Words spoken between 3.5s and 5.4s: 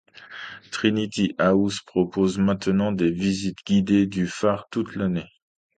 guidées du phare toute l'année.